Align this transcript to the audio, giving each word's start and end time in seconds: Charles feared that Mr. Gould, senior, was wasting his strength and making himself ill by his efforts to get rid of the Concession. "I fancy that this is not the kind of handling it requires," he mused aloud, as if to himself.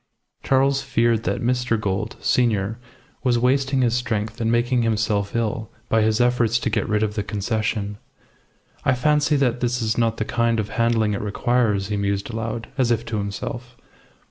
Charles 0.41 0.81
feared 0.81 1.25
that 1.25 1.43
Mr. 1.43 1.79
Gould, 1.79 2.15
senior, 2.21 2.79
was 3.23 3.37
wasting 3.37 3.83
his 3.83 3.93
strength 3.93 4.41
and 4.41 4.51
making 4.51 4.81
himself 4.81 5.35
ill 5.35 5.69
by 5.89 6.01
his 6.01 6.19
efforts 6.19 6.57
to 6.57 6.71
get 6.71 6.89
rid 6.89 7.03
of 7.03 7.13
the 7.13 7.21
Concession. 7.21 7.99
"I 8.83 8.95
fancy 8.95 9.35
that 9.35 9.59
this 9.59 9.79
is 9.79 9.99
not 9.99 10.17
the 10.17 10.25
kind 10.25 10.59
of 10.59 10.69
handling 10.69 11.13
it 11.13 11.21
requires," 11.21 11.89
he 11.89 11.97
mused 11.97 12.31
aloud, 12.31 12.67
as 12.79 12.89
if 12.89 13.05
to 13.05 13.17
himself. 13.19 13.77